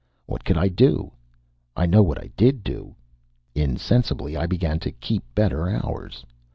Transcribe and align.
What 0.25 0.43
could 0.43 0.57
I 0.57 0.67
do? 0.67 1.11
I 1.75 1.85
know 1.85 2.01
what 2.01 2.17
I 2.17 2.31
did 2.35 2.63
do. 2.63 2.95
Insensibly 3.53 4.35
I 4.35 4.47
began 4.47 4.79
to 4.79 4.89
keep 4.91 5.21
better 5.35 5.69
hours. 5.69 6.25